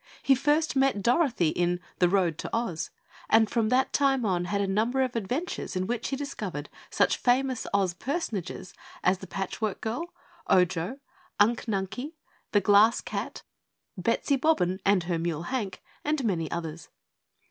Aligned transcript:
He 0.23 0.33
first 0.33 0.75
met 0.75 1.03
Dorothy 1.03 1.49
in 1.49 1.79
"The 1.99 2.09
Road 2.09 2.39
To 2.39 2.49
Oz," 2.51 2.89
and 3.29 3.47
from 3.47 3.69
that 3.69 3.93
time 3.93 4.25
on 4.25 4.45
had 4.45 4.59
a 4.59 4.65
number 4.65 5.03
of 5.03 5.15
adventures 5.15 5.75
in 5.75 5.85
which 5.85 6.07
he 6.07 6.15
discovered 6.15 6.69
such 6.89 7.17
famous 7.17 7.67
Oz 7.71 7.93
personages 7.93 8.73
as 9.03 9.19
the 9.19 9.27
Patchwork 9.27 9.79
Girl, 9.79 10.11
Ojo, 10.47 10.97
Unk 11.39 11.65
Nunkie, 11.67 12.13
the 12.51 12.61
Glass 12.61 12.99
Cat, 12.99 13.43
Betsy 13.95 14.37
Bobbin 14.37 14.79
and 14.83 15.03
her 15.03 15.19
Mule 15.19 15.43
Hank, 15.43 15.83
and 16.03 16.23
many 16.23 16.49
others. 16.49 16.89